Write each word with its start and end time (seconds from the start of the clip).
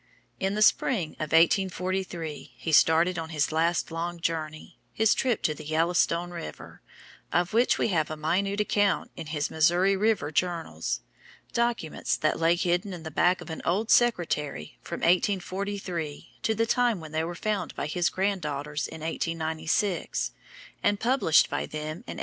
In 0.39 0.55
the 0.55 0.63
spring 0.63 1.09
of 1.19 1.31
1843 1.31 2.53
he 2.57 2.71
started 2.71 3.19
on 3.19 3.29
his 3.29 3.51
last 3.51 3.91
long 3.91 4.19
journey, 4.19 4.79
his 4.91 5.13
trip 5.13 5.43
to 5.43 5.53
the 5.53 5.63
Yellow 5.63 5.93
stone 5.93 6.31
River, 6.31 6.81
of 7.31 7.53
which 7.53 7.77
we 7.77 7.89
have 7.89 8.09
a 8.09 8.17
minute 8.17 8.59
account 8.59 9.11
in 9.15 9.27
his 9.27 9.51
"Missouri 9.51 9.95
River 9.95 10.31
Journals" 10.31 11.01
documents 11.53 12.17
that 12.17 12.39
lay 12.39 12.55
hidden 12.55 12.93
in 12.93 13.03
the 13.03 13.11
back 13.11 13.41
of 13.41 13.51
an 13.51 13.61
old 13.63 13.91
secretary 13.91 14.79
from 14.81 15.01
1843 15.01 16.29
to 16.41 16.55
the 16.55 16.65
time 16.65 16.99
when 16.99 17.11
they 17.11 17.23
were 17.23 17.35
found 17.35 17.75
by 17.75 17.85
his 17.85 18.09
grand 18.09 18.41
daughters 18.41 18.87
in 18.87 19.01
1896, 19.01 20.31
and 20.81 20.99
published 20.99 21.47
by 21.47 21.67
them 21.67 22.01
in 22.07 22.17
1897. 22.17 22.19